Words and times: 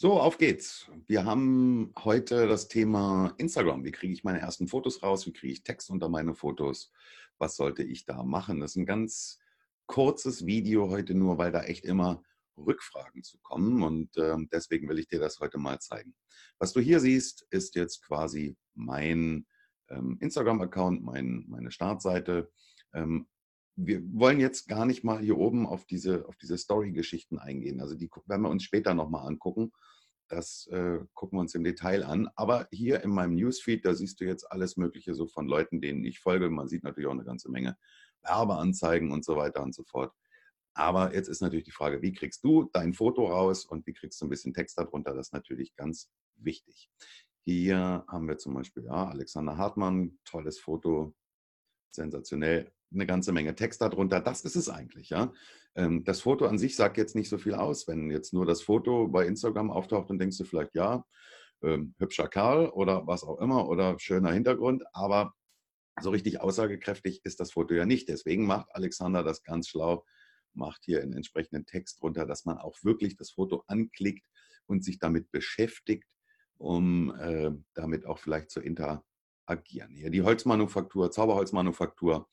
So, 0.00 0.20
auf 0.20 0.38
geht's. 0.38 0.88
Wir 1.08 1.24
haben 1.24 1.92
heute 2.04 2.46
das 2.46 2.68
Thema 2.68 3.34
Instagram. 3.36 3.82
Wie 3.82 3.90
kriege 3.90 4.12
ich 4.12 4.22
meine 4.22 4.38
ersten 4.38 4.68
Fotos 4.68 5.02
raus? 5.02 5.26
Wie 5.26 5.32
kriege 5.32 5.52
ich 5.52 5.64
Text 5.64 5.90
unter 5.90 6.08
meine 6.08 6.36
Fotos? 6.36 6.92
Was 7.38 7.56
sollte 7.56 7.82
ich 7.82 8.04
da 8.04 8.22
machen? 8.22 8.60
Das 8.60 8.70
ist 8.70 8.76
ein 8.76 8.86
ganz 8.86 9.40
kurzes 9.86 10.46
Video 10.46 10.88
heute 10.88 11.14
nur, 11.14 11.36
weil 11.36 11.50
da 11.50 11.64
echt 11.64 11.84
immer 11.84 12.22
Rückfragen 12.56 13.24
zu 13.24 13.38
kommen 13.38 13.82
und 13.82 14.16
äh, 14.16 14.36
deswegen 14.52 14.88
will 14.88 15.00
ich 15.00 15.08
dir 15.08 15.18
das 15.18 15.40
heute 15.40 15.58
mal 15.58 15.80
zeigen. 15.80 16.14
Was 16.60 16.72
du 16.72 16.78
hier 16.78 17.00
siehst, 17.00 17.48
ist 17.50 17.74
jetzt 17.74 18.00
quasi 18.06 18.56
mein 18.74 19.46
ähm, 19.88 20.16
Instagram-Account, 20.20 21.02
mein, 21.02 21.44
meine 21.48 21.72
Startseite. 21.72 22.52
Ähm, 22.94 23.26
wir 23.80 24.02
wollen 24.12 24.40
jetzt 24.40 24.66
gar 24.66 24.84
nicht 24.84 25.04
mal 25.04 25.20
hier 25.20 25.38
oben 25.38 25.64
auf 25.64 25.84
diese, 25.84 26.26
auf 26.26 26.36
diese 26.36 26.58
Story-Geschichten 26.58 27.38
eingehen. 27.38 27.80
Also 27.80 27.94
die 27.94 28.10
werden 28.26 28.42
wir 28.42 28.50
uns 28.50 28.64
später 28.64 28.92
nochmal 28.92 29.26
angucken. 29.26 29.70
Das 30.26 30.66
äh, 30.72 30.98
gucken 31.14 31.38
wir 31.38 31.42
uns 31.42 31.54
im 31.54 31.62
Detail 31.62 32.04
an. 32.04 32.28
Aber 32.34 32.66
hier 32.72 33.04
in 33.04 33.10
meinem 33.10 33.36
Newsfeed, 33.36 33.84
da 33.86 33.94
siehst 33.94 34.20
du 34.20 34.24
jetzt 34.24 34.50
alles 34.50 34.76
Mögliche 34.76 35.14
so 35.14 35.28
von 35.28 35.46
Leuten, 35.46 35.80
denen 35.80 36.04
ich 36.04 36.18
folge. 36.18 36.50
Man 36.50 36.66
sieht 36.66 36.82
natürlich 36.82 37.06
auch 37.06 37.12
eine 37.12 37.24
ganze 37.24 37.50
Menge 37.52 37.78
Werbeanzeigen 38.22 39.12
und 39.12 39.24
so 39.24 39.36
weiter 39.36 39.62
und 39.62 39.76
so 39.76 39.84
fort. 39.84 40.12
Aber 40.74 41.14
jetzt 41.14 41.28
ist 41.28 41.40
natürlich 41.40 41.64
die 41.64 41.70
Frage, 41.70 42.02
wie 42.02 42.12
kriegst 42.12 42.42
du 42.42 42.68
dein 42.72 42.94
Foto 42.94 43.26
raus 43.26 43.64
und 43.64 43.86
wie 43.86 43.92
kriegst 43.92 44.20
du 44.20 44.26
ein 44.26 44.28
bisschen 44.28 44.54
Text 44.54 44.76
darunter? 44.76 45.14
Das 45.14 45.28
ist 45.28 45.32
natürlich 45.32 45.76
ganz 45.76 46.10
wichtig. 46.34 46.90
Hier 47.44 48.04
haben 48.08 48.26
wir 48.26 48.38
zum 48.38 48.54
Beispiel 48.54 48.84
ja, 48.84 49.06
Alexander 49.06 49.56
Hartmann, 49.56 50.18
tolles 50.24 50.58
Foto, 50.58 51.14
sensationell 51.90 52.72
eine 52.92 53.06
ganze 53.06 53.32
Menge 53.32 53.54
Text 53.54 53.80
darunter. 53.80 54.20
Das 54.20 54.42
ist 54.42 54.56
es 54.56 54.68
eigentlich, 54.68 55.10
ja. 55.10 55.32
Ähm, 55.74 56.04
das 56.04 56.22
Foto 56.22 56.46
an 56.46 56.58
sich 56.58 56.76
sagt 56.76 56.96
jetzt 56.96 57.14
nicht 57.14 57.28
so 57.28 57.38
viel 57.38 57.54
aus. 57.54 57.86
Wenn 57.86 58.10
jetzt 58.10 58.32
nur 58.32 58.46
das 58.46 58.62
Foto 58.62 59.08
bei 59.08 59.26
Instagram 59.26 59.70
auftaucht, 59.70 60.10
dann 60.10 60.18
denkst 60.18 60.38
du 60.38 60.44
vielleicht, 60.44 60.74
ja, 60.74 61.04
ähm, 61.62 61.94
hübscher 61.98 62.28
Kerl 62.28 62.68
oder 62.68 63.06
was 63.06 63.24
auch 63.24 63.40
immer 63.40 63.68
oder 63.68 63.98
schöner 63.98 64.32
Hintergrund, 64.32 64.84
aber 64.92 65.34
so 66.00 66.10
richtig 66.10 66.40
aussagekräftig 66.40 67.24
ist 67.24 67.40
das 67.40 67.52
Foto 67.52 67.74
ja 67.74 67.84
nicht. 67.84 68.08
Deswegen 68.08 68.46
macht 68.46 68.68
Alexander 68.72 69.22
das 69.24 69.42
ganz 69.42 69.68
schlau, 69.68 70.04
macht 70.54 70.84
hier 70.84 71.02
einen 71.02 71.14
entsprechenden 71.14 71.66
Text 71.66 72.00
drunter, 72.00 72.26
dass 72.26 72.44
man 72.44 72.58
auch 72.58 72.76
wirklich 72.84 73.16
das 73.16 73.32
Foto 73.32 73.64
anklickt 73.66 74.24
und 74.66 74.84
sich 74.84 74.98
damit 74.98 75.30
beschäftigt, 75.32 76.06
um 76.56 77.14
äh, 77.18 77.50
damit 77.74 78.06
auch 78.06 78.18
vielleicht 78.18 78.50
zu 78.50 78.60
interagieren. 78.60 79.94
Hier 79.94 80.10
die 80.10 80.22
Holzmanufaktur, 80.22 81.10
Zauberholzmanufaktur, 81.10 82.28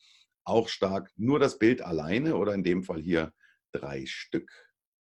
auch 0.46 0.70
stark. 0.70 1.12
Nur 1.16 1.40
das 1.40 1.60
Bild 1.60 1.82
alleine 1.82 2.36
oder 2.36 2.54
in 2.54 2.64
dem 2.64 2.84
Fall 2.84 3.02
hier 3.02 3.34
drei 3.72 4.06
Stück, 4.06 4.52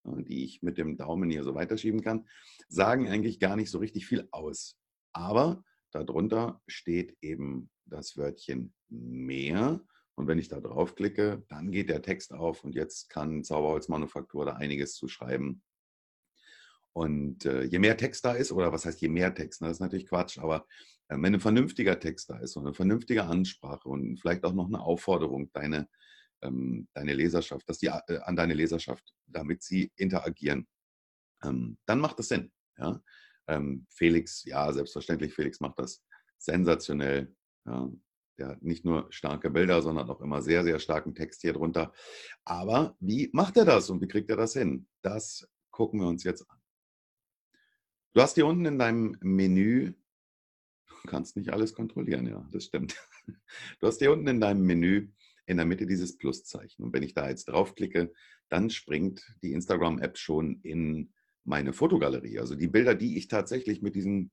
die 0.04 0.44
ich 0.44 0.62
mit 0.62 0.78
dem 0.78 0.96
Daumen 0.96 1.30
hier 1.30 1.44
so 1.44 1.54
weiterschieben 1.54 2.02
kann, 2.02 2.28
sagen 2.68 3.08
eigentlich 3.08 3.40
gar 3.40 3.56
nicht 3.56 3.70
so 3.70 3.78
richtig 3.78 4.06
viel 4.06 4.28
aus. 4.30 4.78
Aber 5.12 5.64
darunter 5.92 6.60
steht 6.66 7.16
eben 7.20 7.70
das 7.86 8.16
Wörtchen 8.16 8.74
mehr. 8.88 9.80
Und 10.14 10.26
wenn 10.26 10.38
ich 10.38 10.48
da 10.48 10.60
draufklicke, 10.60 11.44
dann 11.48 11.70
geht 11.70 11.88
der 11.88 12.02
Text 12.02 12.32
auf 12.32 12.64
und 12.64 12.74
jetzt 12.74 13.08
kann 13.08 13.42
Zauberholzmanufaktur 13.42 14.44
da 14.44 14.52
einiges 14.54 14.94
zu 14.94 15.08
schreiben. 15.08 15.62
Und 16.92 17.46
äh, 17.46 17.62
je 17.62 17.78
mehr 17.78 17.96
Text 17.96 18.24
da 18.24 18.32
ist, 18.32 18.52
oder 18.52 18.72
was 18.72 18.84
heißt 18.84 19.00
je 19.00 19.08
mehr 19.08 19.34
Text, 19.34 19.62
ne, 19.62 19.68
das 19.68 19.76
ist 19.76 19.80
natürlich 19.80 20.08
Quatsch, 20.08 20.38
aber 20.38 20.66
wenn 21.10 21.34
ein 21.34 21.40
vernünftiger 21.40 21.98
Text 21.98 22.30
da 22.30 22.38
ist 22.38 22.56
und 22.56 22.66
eine 22.66 22.74
vernünftige 22.74 23.24
Ansprache 23.24 23.88
und 23.88 24.18
vielleicht 24.20 24.44
auch 24.44 24.52
noch 24.52 24.66
eine 24.66 24.80
Aufforderung, 24.80 25.50
deine, 25.52 25.88
ähm, 26.42 26.88
deine 26.94 27.14
Leserschaft, 27.14 27.68
dass 27.68 27.78
die 27.78 27.86
äh, 27.86 28.18
an 28.22 28.36
deine 28.36 28.54
Leserschaft, 28.54 29.12
damit 29.26 29.62
sie 29.62 29.92
interagieren, 29.96 30.68
ähm, 31.42 31.78
dann 31.86 32.00
macht 32.00 32.18
das 32.18 32.28
Sinn. 32.28 32.52
Ja? 32.78 33.02
Ähm, 33.48 33.86
Felix, 33.90 34.44
ja, 34.44 34.72
selbstverständlich, 34.72 35.34
Felix 35.34 35.60
macht 35.60 35.78
das 35.78 36.02
sensationell. 36.38 37.34
Ja? 37.66 37.90
Der 38.38 38.48
hat 38.48 38.62
nicht 38.62 38.84
nur 38.84 39.06
starke 39.10 39.50
Bilder, 39.50 39.82
sondern 39.82 40.08
auch 40.08 40.20
immer 40.20 40.40
sehr, 40.40 40.64
sehr 40.64 40.78
starken 40.78 41.14
Text 41.14 41.42
hier 41.42 41.52
drunter. 41.52 41.92
Aber 42.44 42.96
wie 43.00 43.28
macht 43.32 43.56
er 43.56 43.66
das 43.66 43.90
und 43.90 44.00
wie 44.00 44.08
kriegt 44.08 44.30
er 44.30 44.36
das 44.36 44.54
hin? 44.54 44.88
Das 45.02 45.46
gucken 45.70 46.00
wir 46.00 46.08
uns 46.08 46.24
jetzt 46.24 46.48
an. 46.50 46.58
Du 48.12 48.22
hast 48.22 48.34
hier 48.34 48.46
unten 48.46 48.64
in 48.64 48.78
deinem 48.78 49.16
Menü, 49.20 49.92
kannst 51.06 51.36
nicht 51.36 51.52
alles 51.52 51.74
kontrollieren, 51.74 52.26
ja, 52.26 52.46
das 52.52 52.64
stimmt. 52.64 52.96
Du 53.80 53.86
hast 53.86 53.98
hier 53.98 54.12
unten 54.12 54.26
in 54.26 54.40
deinem 54.40 54.62
Menü 54.62 55.08
in 55.46 55.56
der 55.56 55.66
Mitte 55.66 55.86
dieses 55.86 56.16
Pluszeichen. 56.16 56.84
Und 56.84 56.92
wenn 56.92 57.02
ich 57.02 57.14
da 57.14 57.28
jetzt 57.28 57.46
draufklicke, 57.46 58.12
dann 58.48 58.70
springt 58.70 59.34
die 59.42 59.52
Instagram-App 59.52 60.16
schon 60.16 60.60
in 60.62 61.12
meine 61.44 61.72
Fotogalerie. 61.72 62.38
Also 62.38 62.54
die 62.54 62.68
Bilder, 62.68 62.94
die 62.94 63.16
ich 63.18 63.28
tatsächlich 63.28 63.82
mit 63.82 63.94
diesem 63.94 64.30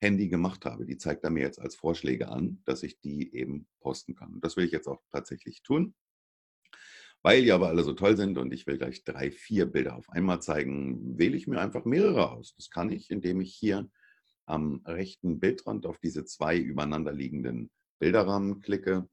Handy 0.00 0.28
gemacht 0.28 0.64
habe, 0.64 0.86
die 0.86 0.96
zeigt 0.96 1.24
er 1.24 1.30
mir 1.30 1.42
jetzt 1.42 1.60
als 1.60 1.76
Vorschläge 1.76 2.28
an, 2.28 2.62
dass 2.64 2.82
ich 2.82 3.00
die 3.00 3.34
eben 3.34 3.66
posten 3.80 4.14
kann. 4.14 4.34
Und 4.34 4.44
das 4.44 4.56
will 4.56 4.64
ich 4.64 4.72
jetzt 4.72 4.88
auch 4.88 5.02
tatsächlich 5.10 5.62
tun. 5.62 5.94
Weil 7.22 7.42
die 7.42 7.52
aber 7.52 7.68
alle 7.68 7.82
so 7.82 7.92
toll 7.92 8.16
sind 8.16 8.38
und 8.38 8.52
ich 8.52 8.66
will 8.66 8.78
gleich 8.78 9.04
drei, 9.04 9.30
vier 9.30 9.66
Bilder 9.66 9.96
auf 9.96 10.08
einmal 10.08 10.40
zeigen, 10.40 11.18
wähle 11.18 11.36
ich 11.36 11.46
mir 11.46 11.60
einfach 11.60 11.84
mehrere 11.84 12.30
aus. 12.30 12.54
Das 12.56 12.70
kann 12.70 12.90
ich, 12.90 13.10
indem 13.10 13.42
ich 13.42 13.54
hier 13.54 13.90
am 14.50 14.82
rechten 14.84 15.40
Bildrand 15.40 15.86
auf 15.86 15.98
diese 15.98 16.24
zwei 16.24 16.58
übereinander 16.58 17.12
liegenden 17.12 17.70
Bilderrahmen 17.98 18.60
klicke. 18.60 19.08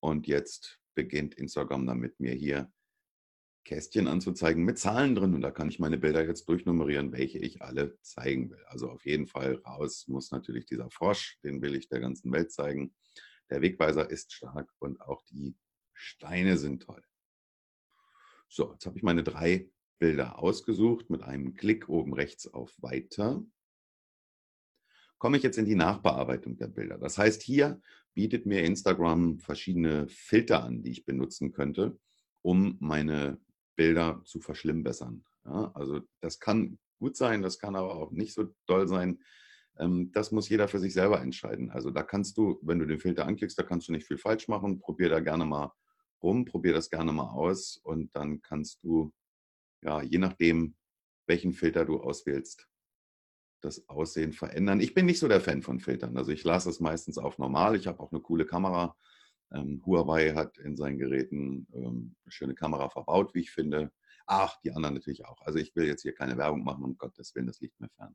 Und 0.00 0.26
jetzt 0.26 0.80
beginnt 0.94 1.34
Instagram 1.34 1.86
damit 1.86 2.20
mir 2.20 2.32
hier 2.32 2.70
Kästchen 3.64 4.08
anzuzeigen 4.08 4.64
mit 4.64 4.78
Zahlen 4.78 5.14
drin. 5.14 5.34
Und 5.34 5.42
da 5.42 5.50
kann 5.50 5.68
ich 5.68 5.78
meine 5.78 5.98
Bilder 5.98 6.26
jetzt 6.26 6.48
durchnummerieren, 6.48 7.12
welche 7.12 7.38
ich 7.38 7.62
alle 7.62 7.96
zeigen 8.02 8.50
will. 8.50 8.64
Also 8.66 8.90
auf 8.90 9.04
jeden 9.04 9.26
Fall 9.26 9.54
raus 9.64 10.06
muss 10.08 10.30
natürlich 10.30 10.66
dieser 10.66 10.90
Frosch, 10.90 11.38
den 11.44 11.62
will 11.62 11.74
ich 11.74 11.88
der 11.88 12.00
ganzen 12.00 12.32
Welt 12.32 12.52
zeigen. 12.52 12.94
Der 13.50 13.62
Wegweiser 13.62 14.10
ist 14.10 14.32
stark 14.32 14.70
und 14.78 15.00
auch 15.00 15.22
die 15.24 15.56
Steine 15.94 16.56
sind 16.56 16.82
toll. 16.82 17.02
So, 18.48 18.72
jetzt 18.72 18.86
habe 18.86 18.96
ich 18.96 19.02
meine 19.02 19.22
drei 19.22 19.70
Bilder 19.98 20.38
ausgesucht 20.38 21.10
mit 21.10 21.22
einem 21.22 21.54
Klick 21.54 21.88
oben 21.88 22.12
rechts 22.12 22.52
auf 22.52 22.74
Weiter. 22.82 23.44
Komme 25.22 25.36
ich 25.36 25.44
jetzt 25.44 25.56
in 25.56 25.66
die 25.66 25.76
Nachbearbeitung 25.76 26.56
der 26.56 26.66
Bilder. 26.66 26.98
Das 26.98 27.16
heißt, 27.16 27.44
hier 27.44 27.80
bietet 28.12 28.44
mir 28.44 28.64
Instagram 28.64 29.38
verschiedene 29.38 30.08
Filter 30.08 30.64
an, 30.64 30.82
die 30.82 30.90
ich 30.90 31.04
benutzen 31.04 31.52
könnte, 31.52 31.96
um 32.42 32.76
meine 32.80 33.38
Bilder 33.76 34.20
zu 34.24 34.40
verschlimmbessern. 34.40 35.24
Ja, 35.44 35.70
also 35.74 36.00
das 36.20 36.40
kann 36.40 36.76
gut 36.98 37.16
sein, 37.16 37.40
das 37.40 37.60
kann 37.60 37.76
aber 37.76 37.94
auch 37.94 38.10
nicht 38.10 38.34
so 38.34 38.52
doll 38.66 38.88
sein. 38.88 39.22
Ähm, 39.78 40.10
das 40.10 40.32
muss 40.32 40.48
jeder 40.48 40.66
für 40.66 40.80
sich 40.80 40.92
selber 40.92 41.20
entscheiden. 41.20 41.70
Also 41.70 41.92
da 41.92 42.02
kannst 42.02 42.36
du, 42.36 42.58
wenn 42.60 42.80
du 42.80 42.86
den 42.88 42.98
Filter 42.98 43.24
anklickst, 43.24 43.56
da 43.56 43.62
kannst 43.62 43.86
du 43.86 43.92
nicht 43.92 44.08
viel 44.08 44.18
falsch 44.18 44.48
machen. 44.48 44.80
Probier 44.80 45.08
da 45.08 45.20
gerne 45.20 45.44
mal 45.44 45.70
rum, 46.20 46.46
probier 46.46 46.72
das 46.72 46.90
gerne 46.90 47.12
mal 47.12 47.30
aus 47.30 47.76
und 47.84 48.10
dann 48.16 48.42
kannst 48.42 48.82
du, 48.82 49.12
ja, 49.84 50.02
je 50.02 50.18
nachdem, 50.18 50.74
welchen 51.28 51.52
Filter 51.52 51.84
du 51.84 52.00
auswählst, 52.00 52.66
das 53.64 53.88
Aussehen 53.88 54.32
verändern. 54.32 54.80
Ich 54.80 54.94
bin 54.94 55.06
nicht 55.06 55.18
so 55.18 55.28
der 55.28 55.40
Fan 55.40 55.62
von 55.62 55.80
Filtern. 55.80 56.16
Also 56.16 56.32
ich 56.32 56.44
lasse 56.44 56.68
es 56.68 56.80
meistens 56.80 57.18
auf 57.18 57.38
normal. 57.38 57.76
Ich 57.76 57.86
habe 57.86 58.00
auch 58.00 58.12
eine 58.12 58.20
coole 58.20 58.44
Kamera. 58.44 58.96
Ähm, 59.52 59.82
Huawei 59.86 60.32
hat 60.34 60.58
in 60.58 60.76
seinen 60.76 60.98
Geräten 60.98 61.66
ähm, 61.72 62.14
eine 62.24 62.32
schöne 62.32 62.54
Kamera 62.54 62.88
verbaut, 62.88 63.34
wie 63.34 63.40
ich 63.40 63.50
finde. 63.50 63.92
Ach, 64.26 64.58
die 64.62 64.72
anderen 64.72 64.94
natürlich 64.94 65.24
auch. 65.24 65.40
Also 65.42 65.58
ich 65.58 65.74
will 65.76 65.86
jetzt 65.86 66.02
hier 66.02 66.14
keine 66.14 66.36
Werbung 66.36 66.64
machen, 66.64 66.84
um 66.84 66.96
Gottes 66.96 67.34
Willen, 67.34 67.46
das 67.46 67.60
liegt 67.60 67.78
mir 67.80 67.88
fern. 67.90 68.14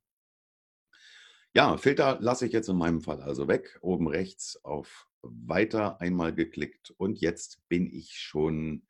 Ja, 1.53 1.77
Filter 1.77 2.17
lasse 2.21 2.45
ich 2.45 2.53
jetzt 2.53 2.69
in 2.69 2.77
meinem 2.77 3.01
Fall 3.01 3.21
also 3.21 3.47
weg. 3.47 3.79
Oben 3.81 4.07
rechts 4.07 4.63
auf 4.63 5.07
Weiter 5.21 5.99
einmal 6.01 6.33
geklickt 6.33 6.91
und 6.97 7.19
jetzt 7.19 7.67
bin 7.67 7.91
ich 7.91 8.19
schon 8.19 8.85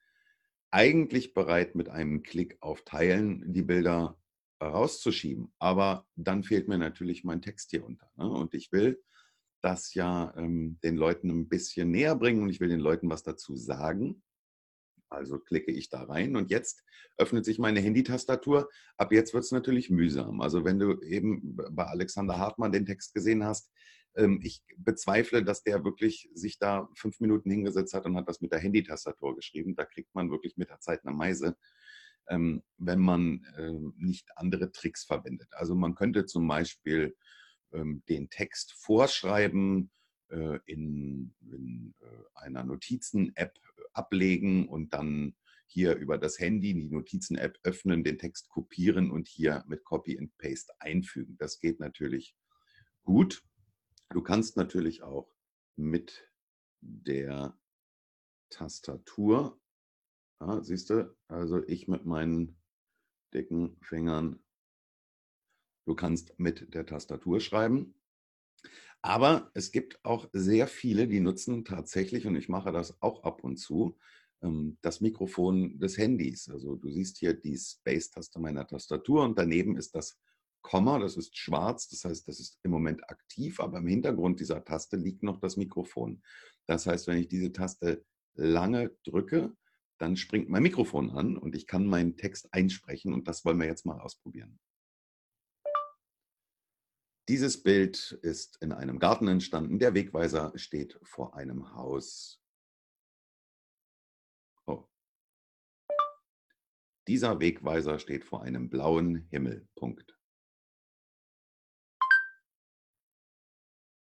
eigentlich 0.69 1.34
bereit, 1.34 1.75
mit 1.75 1.89
einem 1.89 2.24
Klick 2.24 2.57
auf 2.59 2.84
Teilen 2.84 3.53
die 3.53 3.62
Bilder 3.62 4.18
rauszuschieben. 4.62 5.54
Aber 5.59 6.06
dann 6.15 6.44
fehlt 6.44 6.68
mir 6.68 6.77
natürlich 6.77 7.24
mein 7.24 7.42
Text 7.42 7.71
hier 7.71 7.86
unter. 7.86 8.09
Ne? 8.15 8.30
Und 8.30 8.54
ich 8.54 8.71
will 8.71 9.01
das 9.62 9.94
ja 9.94 10.33
ähm, 10.38 10.80
den 10.83 10.98
Leuten 10.98 11.30
ein 11.30 11.50
bisschen 11.50 11.92
näher 11.92 12.15
bringen 12.15 12.44
und 12.44 12.50
ich 12.50 12.59
will 12.59 12.69
den 12.69 12.80
Leuten 12.80 13.09
was 13.09 13.24
dazu 13.24 13.56
sagen. 13.56 14.24
Also 15.09 15.39
klicke 15.39 15.71
ich 15.71 15.89
da 15.89 16.04
rein 16.04 16.36
und 16.36 16.51
jetzt 16.51 16.83
öffnet 17.18 17.45
sich 17.45 17.59
meine 17.59 17.80
Handy-Tastatur. 17.80 18.69
Ab 18.98 19.12
jetzt 19.12 19.33
wird 19.33 19.44
es 19.45 19.51
natürlich 19.51 19.89
mühsam. 19.89 20.42
Also 20.42 20.65
wenn 20.65 20.80
du 20.80 21.01
eben 21.01 21.56
bei 21.56 21.86
Alexander 21.86 22.38
Hartmann 22.38 22.71
den 22.71 22.86
Text 22.86 23.13
gesehen 23.13 23.44
hast, 23.44 23.71
ähm, 24.15 24.39
ich 24.44 24.63
bezweifle, 24.77 25.44
dass 25.44 25.63
der 25.63 25.83
wirklich 25.83 26.30
sich 26.33 26.60
da 26.60 26.89
fünf 26.95 27.19
Minuten 27.19 27.50
hingesetzt 27.50 27.94
hat 27.94 28.06
und 28.06 28.18
hat 28.18 28.27
das 28.27 28.42
mit 28.42 28.51
der 28.51 28.60
Handy-Tastatur 28.60 29.36
geschrieben. 29.36 29.75
Da 29.75 29.86
kriegt 29.86 30.13
man 30.13 30.30
wirklich 30.30 30.57
mit 30.57 30.69
der 30.69 30.80
Zeit 30.80 31.06
eine 31.06 31.15
Meise, 31.15 31.56
ähm, 32.29 32.63
wenn 32.77 33.00
man 33.00 33.45
ähm, 33.57 33.94
nicht 33.97 34.29
andere 34.35 34.71
Tricks 34.71 35.03
verwendet. 35.06 35.50
Also 35.51 35.75
man 35.75 35.95
könnte 35.95 36.25
zum 36.25 36.47
Beispiel 36.47 37.15
den 38.07 38.29
Text 38.29 38.71
vorschreiben, 38.77 39.91
äh, 40.29 40.59
in, 40.65 41.33
in 41.41 41.94
äh, 42.01 42.06
einer 42.33 42.65
Notizen-App 42.65 43.57
ablegen 43.94 44.68
und 44.68 44.94
dann 44.94 45.38
hier 45.68 45.95
über 45.95 46.18
das 46.18 46.38
Handy 46.38 46.74
die 46.74 46.89
Notizen-App 46.89 47.57
öffnen, 47.63 48.03
den 48.03 48.18
Text 48.18 48.50
kopieren 48.50 49.09
und 49.09 49.29
hier 49.29 49.63
mit 49.68 49.85
Copy 49.85 50.18
and 50.19 50.38
Paste 50.38 50.74
einfügen. 50.79 51.38
Das 51.38 51.59
geht 51.59 51.79
natürlich 51.79 52.35
gut. 53.03 53.41
Du 54.09 54.21
kannst 54.21 54.57
natürlich 54.57 55.01
auch 55.01 55.33
mit 55.77 56.29
der 56.81 57.57
Tastatur, 58.50 59.59
ja, 60.42 60.63
siehst 60.63 60.89
du, 60.89 61.16
also 61.28 61.63
ich 61.68 61.88
mit 61.88 62.06
meinen 62.06 62.57
dicken 63.34 63.78
Fingern, 63.81 64.39
du 65.86 65.95
kannst 65.95 66.38
mit 66.39 66.74
der 66.74 66.86
Tastatur 66.86 67.39
schreiben. 67.39 67.94
Aber 69.01 69.51
es 69.54 69.72
gibt 69.72 70.04
auch 70.04 70.28
sehr 70.34 70.68
viele, 70.68 71.07
die 71.07 71.19
nutzen 71.19 71.63
tatsächlich, 71.63 72.25
und 72.25 72.36
ich 72.36 72.50
mache 72.50 72.72
das 72.72 73.01
auch 73.01 73.24
ab 73.24 73.44
und 73.44 73.57
zu, 73.57 73.98
ähm, 74.42 74.78
das 74.81 75.01
Mikrofon 75.01 75.80
des 75.80 75.98
Handys. 75.98 76.50
Also 76.50 76.75
du 76.75 76.89
siehst 76.89 77.18
hier 77.18 77.34
die 77.34 77.57
Space-Taste 77.57 78.39
meiner 78.39 78.68
Tastatur 78.68 79.24
und 79.24 79.38
daneben 79.38 79.78
ist 79.78 79.95
das 79.95 80.19
Komma, 80.62 81.00
das 81.00 81.16
ist 81.16 81.38
schwarz, 81.38 81.88
das 81.88 82.04
heißt, 82.04 82.28
das 82.28 82.39
ist 82.39 82.60
im 82.63 82.72
Moment 82.72 83.10
aktiv, 83.10 83.60
aber 83.62 83.78
im 83.78 83.88
Hintergrund 83.88 84.39
dieser 84.39 84.66
Taste 84.66 84.98
liegt 84.98 85.24
noch 85.24 85.39
das 85.39 85.56
Mikrofon. 85.56 86.22
Das 86.66 86.86
heißt, 86.88 87.07
wenn 87.07 87.19
ich 87.19 87.30
diese 87.30 87.54
Taste 87.54 88.04
lange 88.34 88.92
drücke, 89.06 89.56
dann 89.98 90.16
springt 90.16 90.50
mein 90.50 90.64
Mikrofon 90.64 91.12
an 91.12 91.38
und 91.38 91.56
ich 91.56 91.68
kann 91.68 91.88
meinen 91.88 92.18
Text 92.18 92.54
einsprechen 92.54 93.14
und 93.14 93.28
das 93.28 93.46
wollen 93.46 93.60
wir 93.60 93.68
jetzt 93.68 93.86
mal 93.86 94.00
ausprobieren. 94.00 94.60
Dieses 97.28 97.62
Bild 97.62 98.18
ist 98.22 98.62
in 98.62 98.72
einem 98.72 99.00
Garten 99.00 99.28
entstanden. 99.28 99.80
Der 99.80 99.94
Wegweiser 99.94 100.58
steht 100.58 100.98
vor 101.04 101.36
einem 101.36 101.74
Haus. 101.74 102.42
Oh. 104.66 104.88
Dieser 107.08 107.42
Wegweiser 107.42 108.00
steht 108.00 108.24
vor 108.24 108.44
einem 108.44 108.70
blauen 108.70 109.28
Himmel. 109.30 109.68
Punkt. 109.76 110.18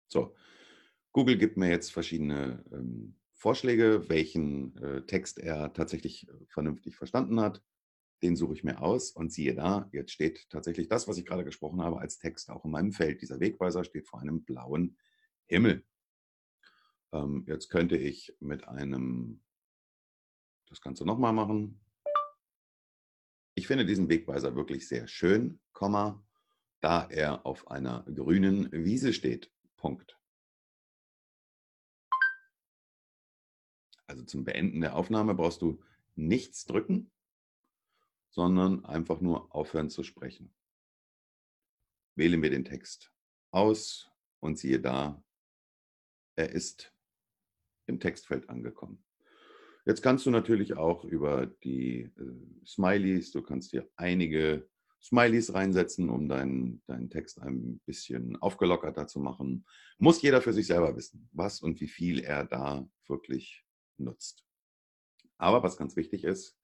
So, 0.08 0.36
Google 1.12 1.38
gibt 1.38 1.58
mir 1.58 1.70
jetzt 1.70 1.92
verschiedene 1.92 2.64
ähm, 2.72 3.21
Vorschläge, 3.42 4.08
welchen 4.08 4.78
äh, 4.78 5.02
Text 5.08 5.40
er 5.40 5.74
tatsächlich 5.74 6.30
äh, 6.30 6.46
vernünftig 6.46 6.96
verstanden 6.96 7.40
hat. 7.40 7.64
Den 8.22 8.36
suche 8.36 8.54
ich 8.54 8.64
mir 8.64 8.80
aus 8.80 9.10
und 9.10 9.34
siehe 9.34 9.56
da, 9.56 9.90
jetzt 9.92 10.12
steht 10.12 10.48
tatsächlich 10.52 10.88
das, 10.90 11.08
was 11.08 11.18
ich 11.18 11.26
gerade 11.26 11.44
gesprochen 11.44 11.82
habe, 11.82 12.00
als 12.00 12.20
Text 12.20 12.52
auch 12.52 12.64
in 12.66 12.72
meinem 12.72 12.92
Feld. 12.92 13.20
Dieser 13.20 13.40
Wegweiser 13.40 13.84
steht 13.84 14.08
vor 14.08 14.22
einem 14.22 14.44
blauen 14.44 14.96
Himmel. 15.48 15.84
Ähm, 17.14 17.44
jetzt 17.48 17.70
könnte 17.70 17.98
ich 17.98 18.32
mit 18.40 18.68
einem 18.68 19.42
das 20.68 20.80
Ganze 20.80 21.04
nochmal 21.04 21.34
machen. 21.34 21.84
Ich 23.56 23.66
finde 23.66 23.88
diesen 23.88 24.08
Wegweiser 24.08 24.56
wirklich 24.56 24.88
sehr 24.88 25.08
schön, 25.08 25.60
Komma, 25.74 26.24
da 26.80 27.08
er 27.10 27.44
auf 27.48 27.72
einer 27.72 28.04
grünen 28.04 28.72
Wiese 28.72 29.14
steht. 29.14 29.52
Punkt. 29.78 30.21
Also 34.12 34.26
zum 34.26 34.44
Beenden 34.44 34.82
der 34.82 34.98
Aufnahme 34.98 35.34
brauchst 35.34 35.62
du 35.62 35.82
nichts 36.16 36.66
drücken, 36.66 37.10
sondern 38.30 38.84
einfach 38.84 39.22
nur 39.22 39.56
aufhören 39.56 39.90
zu 39.90 40.04
sprechen. 40.04 40.54
Wählen 42.16 42.42
wir 42.42 42.50
den 42.50 42.66
Text 42.66 43.14
aus 43.52 44.12
und 44.42 44.60
siehe 44.60 44.82
da, 44.82 45.24
er 46.36 46.50
ist 46.50 46.94
im 47.86 48.02
Textfeld 48.02 48.50
angekommen. 48.50 49.02
Jetzt 49.86 50.02
kannst 50.02 50.26
du 50.26 50.30
natürlich 50.30 50.76
auch 50.76 51.06
über 51.06 51.46
die 51.46 52.02
äh, 52.02 52.66
Smileys, 52.66 53.32
du 53.32 53.42
kannst 53.42 53.72
hier 53.72 53.90
einige 53.96 54.70
Smileys 55.02 55.54
reinsetzen, 55.54 56.10
um 56.10 56.28
deinen, 56.28 56.84
deinen 56.86 57.10
Text 57.10 57.42
ein 57.42 57.80
bisschen 57.86 58.36
aufgelockerter 58.36 59.08
zu 59.08 59.22
machen. 59.22 59.66
Muss 60.00 60.22
jeder 60.22 60.42
für 60.42 60.52
sich 60.52 60.68
selber 60.68 60.98
wissen, 60.98 61.30
was 61.32 61.62
und 61.62 61.80
wie 61.80 61.88
viel 61.88 62.20
er 62.20 62.44
da 62.44 62.86
wirklich 63.08 63.66
nutzt. 64.02 64.46
Aber 65.38 65.64
was 65.64 65.78
ganz 65.78 65.96
wichtig 65.96 66.24
ist, 66.24 66.58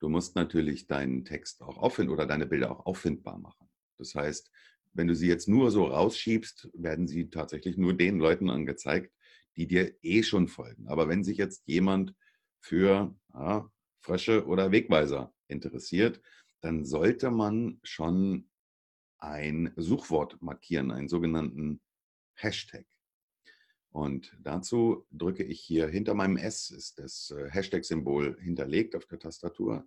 du 0.00 0.08
musst 0.08 0.34
natürlich 0.36 0.86
deinen 0.86 1.24
Text 1.24 1.62
auch 1.62 1.78
auffinden 1.78 2.12
oder 2.12 2.26
deine 2.26 2.46
Bilder 2.46 2.70
auch 2.72 2.86
auffindbar 2.86 3.38
machen. 3.38 3.70
Das 3.96 4.14
heißt, 4.14 4.50
wenn 4.92 5.08
du 5.08 5.14
sie 5.14 5.28
jetzt 5.28 5.48
nur 5.48 5.70
so 5.70 5.84
rausschiebst, 5.84 6.70
werden 6.74 7.06
sie 7.06 7.30
tatsächlich 7.30 7.76
nur 7.76 7.94
den 7.94 8.18
Leuten 8.18 8.50
angezeigt, 8.50 9.12
die 9.56 9.66
dir 9.66 9.94
eh 10.02 10.22
schon 10.22 10.48
folgen. 10.48 10.88
Aber 10.88 11.08
wenn 11.08 11.24
sich 11.24 11.36
jetzt 11.36 11.62
jemand 11.66 12.14
für 12.60 13.14
ja, 13.32 13.70
Frösche 14.00 14.46
oder 14.46 14.72
Wegweiser 14.72 15.32
interessiert, 15.48 16.20
dann 16.60 16.84
sollte 16.84 17.30
man 17.30 17.78
schon 17.82 18.48
ein 19.18 19.72
Suchwort 19.76 20.40
markieren, 20.42 20.90
einen 20.90 21.08
sogenannten 21.08 21.80
Hashtag. 22.34 22.86
Und 23.94 24.36
dazu 24.42 25.06
drücke 25.12 25.44
ich 25.44 25.60
hier 25.60 25.86
hinter 25.86 26.14
meinem 26.14 26.36
S, 26.36 26.68
ist 26.70 26.98
das 26.98 27.30
äh, 27.30 27.48
Hashtag-Symbol 27.48 28.36
hinterlegt 28.40 28.96
auf 28.96 29.06
der 29.06 29.20
Tastatur. 29.20 29.86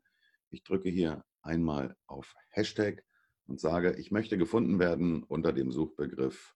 Ich 0.49 0.63
drücke 0.63 0.87
hier 0.87 1.25
einmal 1.41 1.97
auf 2.07 2.33
Hashtag 2.47 3.03
und 3.47 3.59
sage, 3.59 3.97
ich 3.97 4.09
möchte 4.09 4.37
gefunden 4.37 4.79
werden 4.79 5.23
unter 5.23 5.51
dem 5.51 5.73
Suchbegriff 5.73 6.55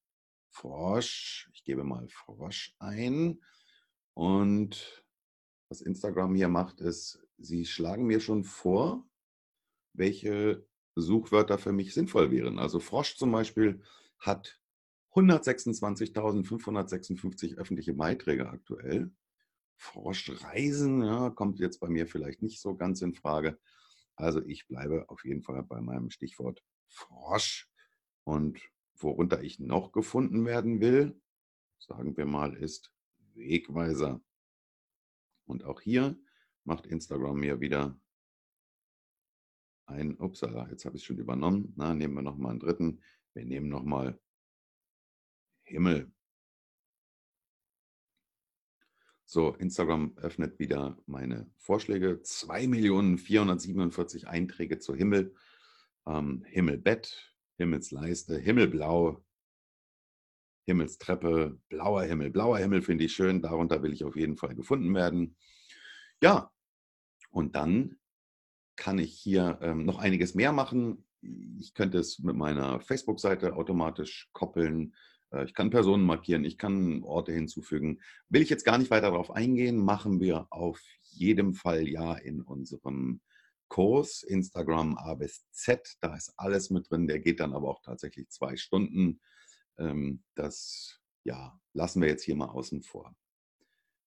Frosch. 0.50 1.50
Ich 1.54 1.66
gebe 1.66 1.84
mal 1.84 2.08
Frosch 2.08 2.74
ein. 2.80 3.42
Und 4.14 5.04
was 5.68 5.82
Instagram 5.82 6.34
hier 6.36 6.48
macht, 6.48 6.80
ist, 6.80 7.22
sie 7.38 7.66
schlagen 7.66 8.06
mir 8.06 8.22
schon 8.22 8.46
vor, 8.46 9.06
welche 9.92 10.66
Suchwörter 10.96 11.58
für 11.58 11.74
mich 11.74 11.94
sinnvoll 11.94 12.32
wären. 12.32 12.60
Also 12.60 12.80
Frosch 12.80 13.18
zum 13.18 13.34
Beispiel 13.34 13.84
hat 14.20 14.61
126.556 15.14 17.58
öffentliche 17.58 17.94
Beiträge 17.94 18.50
aktuell. 18.50 19.12
Froschreisen 19.76 21.04
ja, 21.04 21.30
kommt 21.32 21.60
jetzt 21.60 21.80
bei 21.80 21.90
mir 21.90 22.08
vielleicht 22.08 22.42
nicht 22.42 22.62
so 22.62 22.76
ganz 22.76 23.02
in 23.02 23.14
Frage. 23.14 23.60
Also 24.16 24.42
ich 24.46 24.68
bleibe 24.68 25.10
auf 25.10 25.26
jeden 25.26 25.42
Fall 25.42 25.64
bei 25.64 25.82
meinem 25.82 26.12
Stichwort 26.12 26.64
Frosch. 26.88 27.68
Und 28.24 28.62
worunter 28.96 29.42
ich 29.42 29.60
noch 29.60 29.92
gefunden 29.92 30.46
werden 30.46 30.80
will, 30.80 31.20
sagen 31.80 32.16
wir 32.16 32.26
mal, 32.26 32.56
ist 32.56 32.94
Wegweiser. 33.34 34.22
Und 35.46 35.64
auch 35.64 35.82
hier 35.82 36.18
macht 36.64 36.86
Instagram 36.86 37.40
mir 37.40 37.60
wieder 37.60 38.00
ein, 39.88 40.18
upsala, 40.20 40.70
jetzt 40.70 40.86
habe 40.86 40.96
ich 40.96 41.02
es 41.02 41.06
schon 41.06 41.18
übernommen. 41.18 41.74
Na, 41.76 41.94
nehmen 41.94 42.14
wir 42.14 42.22
nochmal 42.22 42.52
einen 42.52 42.60
dritten. 42.60 43.02
Wir 43.34 43.46
nehmen 43.46 43.68
nochmal 43.68 44.20
Himmel. 45.72 46.12
So, 49.26 49.56
Instagram 49.56 50.16
öffnet 50.18 50.60
wieder 50.60 50.98
meine 51.06 51.50
Vorschläge. 51.58 52.20
2.447 52.22 54.26
Einträge 54.26 54.80
zu 54.80 54.94
Himmel. 54.94 55.34
Ähm, 56.06 56.44
Himmelbett, 56.46 57.34
Himmelsleiste, 57.58 58.38
Himmelblau, 58.38 59.24
Himmelstreppe, 60.66 61.58
blauer 61.70 62.04
Himmel. 62.04 62.30
Blauer 62.30 62.58
Himmel 62.58 62.82
finde 62.82 63.06
ich 63.06 63.14
schön. 63.14 63.42
Darunter 63.42 63.82
will 63.82 63.94
ich 63.94 64.04
auf 64.04 64.18
jeden 64.18 64.36
Fall 64.36 64.54
gefunden 64.54 64.94
werden. 64.94 65.38
Ja, 66.22 66.52
und 67.30 67.56
dann 67.56 67.98
kann 68.76 69.00
ich 69.00 69.14
hier 69.14 69.60
ähm, 69.62 69.86
noch 69.86 70.00
einiges 70.00 70.36
mehr 70.36 70.52
machen. 70.52 71.08
Ich 71.22 71.74
könnte 71.74 72.00
es 72.00 72.20
mit 72.20 72.36
meiner 72.36 72.82
Facebook-Seite 72.82 73.56
automatisch 73.56 74.30
koppeln. 74.34 74.94
Äh, 75.32 75.46
ich 75.46 75.54
kann 75.54 75.70
Personen 75.70 76.04
markieren, 76.04 76.44
ich 76.46 76.58
kann 76.58 77.04
Orte 77.04 77.32
hinzufügen. 77.32 78.02
Will 78.30 78.42
ich 78.42 78.50
jetzt 78.50 78.66
gar 78.66 78.78
nicht 78.78 78.92
weiter 78.92 79.12
darauf 79.12 79.32
eingehen, 79.32 79.78
machen 79.78 80.20
wir 80.20 80.48
auf 80.50 80.82
jeden 81.04 81.54
Fall 81.54 81.88
ja 81.88 82.16
in 82.16 82.42
unserem 82.42 83.22
Kurs 83.68 84.24
Instagram 84.24 84.98
A 84.98 85.14
bis 85.14 85.46
Z. 85.52 85.96
Da 86.02 86.16
ist 86.16 86.34
alles 86.38 86.70
mit 86.70 86.92
drin. 86.92 87.08
Der 87.08 87.20
geht 87.20 87.40
dann 87.40 87.54
aber 87.54 87.70
auch 87.70 87.82
tatsächlich 87.82 88.30
zwei 88.30 88.58
Stunden. 88.58 89.22
Ähm, 89.78 90.24
das 90.36 91.00
ja, 91.24 91.58
lassen 91.74 92.02
wir 92.02 92.10
jetzt 92.10 92.24
hier 92.24 92.36
mal 92.36 92.50
außen 92.50 92.82
vor. 92.82 93.16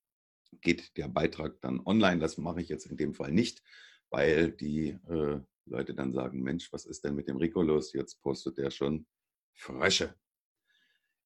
geht 0.62 0.98
der 0.98 1.08
Beitrag 1.08 1.62
dann 1.62 1.80
online. 1.86 2.20
Das 2.20 2.40
mache 2.40 2.62
ich 2.62 2.70
jetzt 2.70 2.88
in 2.88 2.98
dem 2.98 3.14
Fall 3.14 3.32
nicht, 3.32 3.62
weil 4.10 4.54
die 4.54 4.98
äh, 5.08 5.40
Leute 5.66 5.94
dann 5.94 6.14
sagen, 6.14 6.42
Mensch, 6.42 6.74
was 6.74 6.86
ist 6.86 7.04
denn 7.04 7.14
mit 7.14 7.28
dem 7.28 7.38
Rico 7.38 7.62
los? 7.62 7.94
Jetzt 7.94 8.24
postet 8.24 8.58
der 8.58 8.72
schon 8.72 9.06
Frösche. 9.54 10.16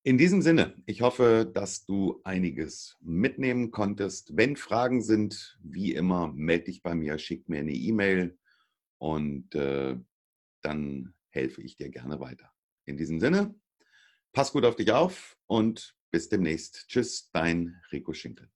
In 0.08 0.20
diesem 0.20 0.44
Sinne, 0.44 0.76
ich 0.86 1.02
hoffe, 1.02 1.50
dass 1.52 1.84
du 1.84 2.22
einiges 2.24 2.96
mitnehmen 3.02 3.72
konntest. 3.72 4.38
Wenn 4.38 4.56
Fragen 4.56 5.02
sind, 5.02 5.58
wie 5.64 5.96
immer, 5.96 6.32
melde 6.32 6.66
dich 6.66 6.84
bei 6.84 6.94
mir, 6.94 7.18
schick 7.18 7.50
mir 7.50 7.58
eine 7.58 7.74
E-Mail 7.74 8.38
und 9.00 9.56
äh, 9.56 9.98
dann 10.62 11.16
helfe 11.30 11.64
ich 11.64 11.76
dir 11.76 11.90
gerne 11.90 12.20
weiter. 12.20 12.54
In 12.86 12.98
diesem 12.98 13.20
Sinne, 13.20 13.56
pass 14.32 14.52
gut 14.52 14.66
auf 14.66 14.76
dich 14.76 14.92
auf 14.92 15.40
und 15.48 15.98
bis 16.12 16.30
demnächst. 16.30 16.86
Tschüss, 16.88 17.32
dein 17.32 17.82
Rico 17.92 18.14
Schinkel. 18.14 18.52